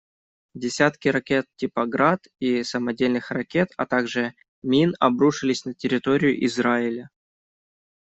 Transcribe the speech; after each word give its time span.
Десятки 0.55 1.09
ракет 1.09 1.45
типа 1.57 1.85
«Град» 1.85 2.25
и 2.39 2.63
самодельных 2.63 3.29
ракет, 3.29 3.71
а 3.77 3.85
также 3.85 4.33
мин 4.63 4.95
обрушились 4.99 5.63
на 5.63 5.75
территорию 5.75 6.43
Израиля. 6.47 7.11